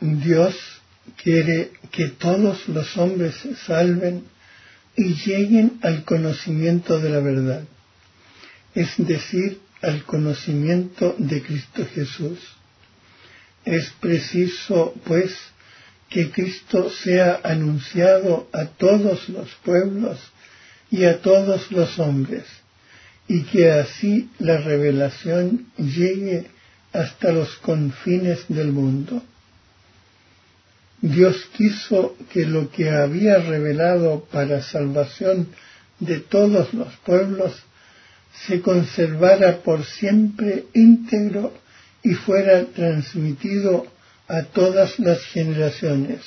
Dios 0.00 0.54
quiere 1.22 1.72
que 1.92 2.08
todos 2.08 2.68
los 2.68 2.96
hombres 2.96 3.34
se 3.36 3.54
salven 3.54 4.24
y 4.96 5.14
lleguen 5.14 5.78
al 5.82 6.04
conocimiento 6.04 6.98
de 6.98 7.10
la 7.10 7.20
verdad, 7.20 7.64
es 8.74 8.94
decir, 8.98 9.60
al 9.82 10.04
conocimiento 10.04 11.14
de 11.18 11.42
Cristo 11.42 11.86
Jesús. 11.94 12.38
Es 13.64 13.90
preciso, 14.00 14.94
pues, 15.04 15.36
que 16.08 16.30
Cristo 16.30 16.90
sea 16.90 17.40
anunciado 17.44 18.48
a 18.52 18.66
todos 18.66 19.28
los 19.28 19.48
pueblos 19.64 20.18
y 20.90 21.04
a 21.04 21.20
todos 21.20 21.70
los 21.70 21.98
hombres, 21.98 22.44
y 23.28 23.42
que 23.42 23.70
así 23.70 24.28
la 24.38 24.58
revelación 24.58 25.66
llegue 25.76 26.46
hasta 26.92 27.32
los 27.32 27.54
confines 27.58 28.40
del 28.48 28.72
mundo. 28.72 29.22
Dios 31.02 31.48
quiso 31.56 32.16
que 32.32 32.44
lo 32.44 32.70
que 32.70 32.90
había 32.90 33.38
revelado 33.38 34.24
para 34.30 34.62
salvación 34.62 35.48
de 35.98 36.20
todos 36.20 36.74
los 36.74 36.94
pueblos 36.98 37.52
se 38.46 38.60
conservara 38.60 39.62
por 39.62 39.84
siempre 39.84 40.66
íntegro 40.74 41.54
y 42.02 42.14
fuera 42.14 42.64
transmitido 42.66 43.86
a 44.28 44.42
todas 44.44 44.98
las 44.98 45.22
generaciones. 45.24 46.20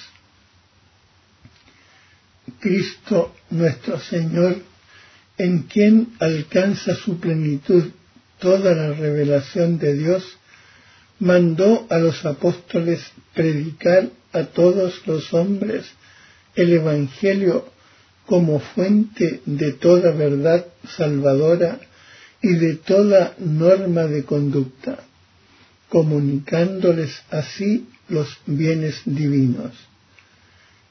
Cristo 2.59 3.33
nuestro 3.49 3.99
Señor, 3.99 4.57
en 5.37 5.63
quien 5.63 6.13
alcanza 6.19 6.95
su 6.95 7.19
plenitud 7.19 7.91
toda 8.39 8.73
la 8.73 8.93
revelación 8.93 9.79
de 9.79 9.93
Dios, 9.93 10.37
mandó 11.23 11.87
a 11.89 11.99
los 11.99 12.25
apóstoles 12.25 12.99
predicar 13.33 14.09
a 14.33 14.43
todos 14.43 15.07
los 15.07 15.33
hombres 15.33 15.85
el 16.53 16.73
Evangelio 16.73 17.65
como 18.25 18.59
fuente 18.59 19.39
de 19.45 19.71
toda 19.71 20.11
verdad 20.11 20.65
salvadora 20.97 21.79
y 22.41 22.55
de 22.55 22.75
toda 22.75 23.35
norma 23.39 24.03
de 24.03 24.25
conducta, 24.25 24.99
comunicándoles 25.87 27.21
así 27.31 27.87
los 28.09 28.27
bienes 28.45 29.01
divinos, 29.05 29.71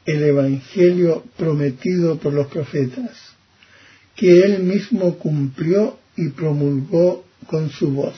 el 0.07 0.23
Evangelio 0.23 1.25
prometido 1.37 2.17
por 2.17 2.33
los 2.33 2.47
profetas, 2.47 3.19
que 4.17 4.45
él 4.45 4.62
mismo 4.62 5.19
cumplió 5.19 5.98
y 6.17 6.31
promulgó 6.31 7.27
con 7.47 7.69
su 7.69 7.91
voz. 7.91 8.17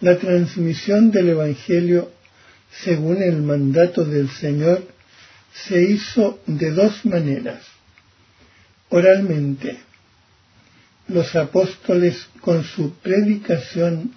La 0.00 0.18
transmisión 0.18 1.10
del 1.10 1.30
Evangelio, 1.30 2.12
según 2.84 3.22
el 3.22 3.40
mandato 3.42 4.04
del 4.04 4.28
Señor, 4.28 4.86
se 5.52 5.82
hizo 5.82 6.38
de 6.46 6.70
dos 6.70 7.04
maneras. 7.06 7.62
Oralmente, 8.90 9.78
los 11.08 11.34
apóstoles 11.34 12.28
con 12.40 12.62
su 12.64 12.92
predicación, 12.96 14.12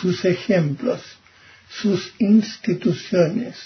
sus 0.00 0.24
ejemplos, 0.24 1.02
sus 1.68 2.14
instituciones, 2.18 3.56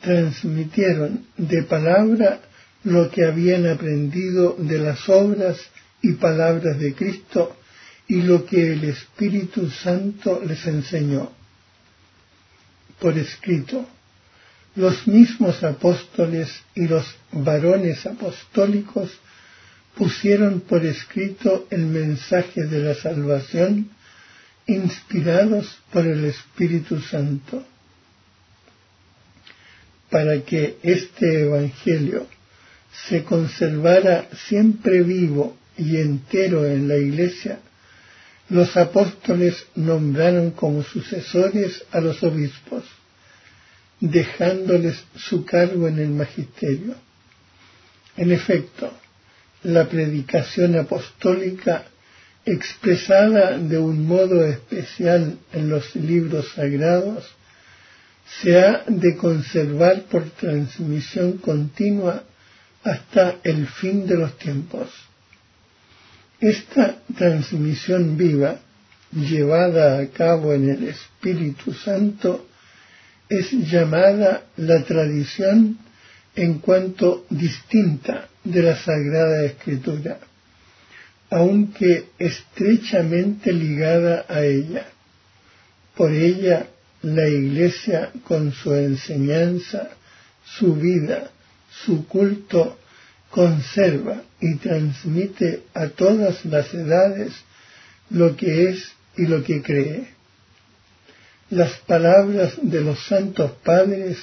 transmitieron 0.00 1.24
de 1.36 1.62
palabra 1.62 2.40
lo 2.82 3.10
que 3.10 3.24
habían 3.24 3.66
aprendido 3.66 4.56
de 4.58 4.78
las 4.78 5.08
obras 5.08 5.58
y 6.02 6.12
palabras 6.12 6.78
de 6.78 6.94
Cristo 6.94 7.56
y 8.08 8.22
lo 8.22 8.44
que 8.44 8.72
el 8.72 8.84
Espíritu 8.84 9.70
Santo 9.70 10.42
les 10.46 10.66
enseñó. 10.66 11.32
Por 13.00 13.16
escrito, 13.18 13.86
los 14.76 15.06
mismos 15.06 15.62
apóstoles 15.62 16.50
y 16.74 16.86
los 16.86 17.06
varones 17.32 18.04
apostólicos 18.06 19.10
pusieron 19.96 20.60
por 20.60 20.84
escrito 20.84 21.66
el 21.70 21.86
mensaje 21.86 22.64
de 22.64 22.80
la 22.80 22.94
salvación 22.94 23.90
inspirados 24.66 25.78
por 25.92 26.06
el 26.06 26.24
Espíritu 26.24 27.00
Santo, 27.00 27.64
para 30.10 30.42
que 30.42 30.78
este 30.82 31.42
Evangelio 31.42 32.26
se 33.08 33.24
conservara 33.24 34.28
siempre 34.48 35.02
vivo 35.02 35.56
y 35.76 35.96
entero 35.96 36.66
en 36.66 36.88
la 36.88 36.96
Iglesia, 36.96 37.60
los 38.48 38.76
apóstoles 38.76 39.66
nombraron 39.74 40.50
como 40.50 40.82
sucesores 40.82 41.84
a 41.90 42.00
los 42.00 42.22
obispos, 42.22 42.84
dejándoles 44.00 45.02
su 45.16 45.44
cargo 45.44 45.88
en 45.88 45.98
el 45.98 46.10
magisterio. 46.10 46.94
En 48.16 48.32
efecto, 48.32 48.92
la 49.62 49.88
predicación 49.88 50.76
apostólica 50.78 51.86
expresada 52.44 53.58
de 53.58 53.78
un 53.78 54.06
modo 54.06 54.44
especial 54.44 55.38
en 55.52 55.70
los 55.70 55.96
libros 55.96 56.52
sagrados, 56.54 57.24
se 58.42 58.58
ha 58.58 58.84
de 58.86 59.16
conservar 59.16 60.02
por 60.04 60.28
transmisión 60.30 61.38
continua 61.38 62.24
hasta 62.82 63.36
el 63.42 63.66
fin 63.66 64.06
de 64.06 64.16
los 64.16 64.36
tiempos. 64.38 64.90
Esta 66.44 66.96
transmisión 67.16 68.18
viva, 68.18 68.60
llevada 69.12 69.98
a 69.98 70.06
cabo 70.08 70.52
en 70.52 70.68
el 70.68 70.88
Espíritu 70.88 71.72
Santo, 71.72 72.46
es 73.30 73.50
llamada 73.52 74.42
la 74.58 74.84
tradición 74.84 75.78
en 76.36 76.58
cuanto 76.58 77.24
distinta 77.30 78.28
de 78.44 78.62
la 78.62 78.76
Sagrada 78.76 79.42
Escritura, 79.46 80.18
aunque 81.30 82.10
estrechamente 82.18 83.50
ligada 83.50 84.26
a 84.28 84.42
ella. 84.42 84.84
Por 85.96 86.12
ella 86.12 86.66
la 87.00 87.26
Iglesia 87.26 88.10
con 88.22 88.52
su 88.52 88.74
enseñanza, 88.74 89.88
su 90.44 90.74
vida, 90.74 91.30
su 91.86 92.06
culto, 92.06 92.76
conserva 93.34 94.22
y 94.40 94.54
transmite 94.58 95.64
a 95.74 95.88
todas 95.88 96.44
las 96.44 96.72
edades 96.72 97.32
lo 98.10 98.36
que 98.36 98.68
es 98.68 98.92
y 99.16 99.26
lo 99.26 99.42
que 99.42 99.60
cree. 99.60 100.06
Las 101.50 101.72
palabras 101.78 102.54
de 102.62 102.80
los 102.80 103.04
santos 103.06 103.50
padres 103.64 104.18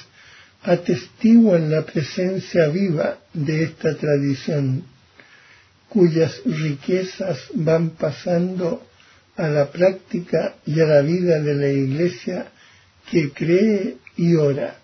atestiguan 0.62 1.70
la 1.70 1.82
presencia 1.82 2.68
viva 2.68 3.18
de 3.34 3.64
esta 3.64 3.94
tradición, 3.96 4.82
cuyas 5.90 6.40
riquezas 6.46 7.38
van 7.52 7.90
pasando 7.90 8.82
a 9.36 9.46
la 9.48 9.70
práctica 9.70 10.54
y 10.64 10.80
a 10.80 10.86
la 10.86 11.02
vida 11.02 11.38
de 11.38 11.54
la 11.54 11.68
Iglesia 11.68 12.46
que 13.10 13.30
cree 13.30 13.98
y 14.16 14.36
ora. 14.36 14.78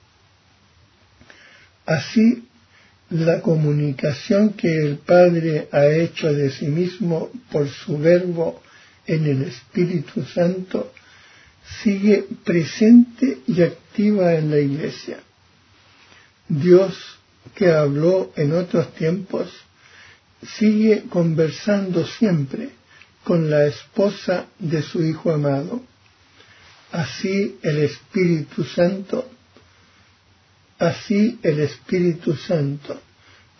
Así, 1.87 2.48
la 3.11 3.41
comunicación 3.41 4.51
que 4.51 4.69
el 4.69 4.99
Padre 4.99 5.69
ha 5.73 5.87
hecho 5.87 6.33
de 6.33 6.51
sí 6.51 6.67
mismo 6.67 7.31
por 7.51 7.69
su 7.69 7.99
verbo 7.99 8.63
en 9.07 9.27
el 9.27 9.43
Espíritu 9.43 10.23
Santo 10.25 10.93
sigue 11.83 12.27
presente 12.45 13.39
y 13.47 13.63
activa 13.63 14.35
en 14.35 14.51
la 14.51 14.59
Iglesia. 14.59 15.19
Dios 16.49 17.19
que 17.55 17.73
habló 17.73 18.33
en 18.37 18.53
otros 18.53 18.95
tiempos 18.95 19.51
sigue 20.59 21.05
conversando 21.09 22.07
siempre 22.07 22.71
con 23.25 23.51
la 23.51 23.67
esposa 23.67 24.47
de 24.59 24.83
su 24.83 25.03
Hijo 25.03 25.33
amado. 25.33 25.83
Así 26.93 27.59
el 27.63 27.79
Espíritu 27.81 28.65
Santo, 28.65 29.29
así 30.79 31.39
el 31.43 31.61
Espíritu 31.61 32.35
Santo, 32.35 32.99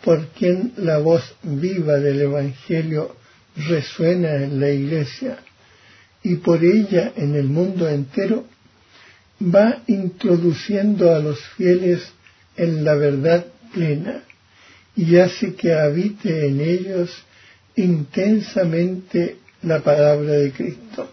por 0.09 0.29
quien 0.29 0.73
la 0.77 0.97
voz 0.97 1.35
viva 1.43 1.99
del 1.99 2.19
Evangelio 2.21 3.15
resuena 3.55 4.37
en 4.37 4.59
la 4.59 4.71
Iglesia 4.71 5.37
y 6.23 6.37
por 6.37 6.63
ella 6.63 7.13
en 7.15 7.35
el 7.35 7.43
mundo 7.43 7.87
entero, 7.87 8.47
va 9.39 9.83
introduciendo 9.85 11.13
a 11.13 11.19
los 11.19 11.39
fieles 11.49 12.11
en 12.57 12.83
la 12.83 12.95
verdad 12.95 13.45
plena 13.71 14.23
y 14.95 15.17
hace 15.17 15.53
que 15.53 15.75
habite 15.75 16.47
en 16.47 16.59
ellos 16.59 17.11
intensamente 17.75 19.37
la 19.61 19.83
palabra 19.83 20.31
de 20.31 20.51
Cristo. 20.51 21.07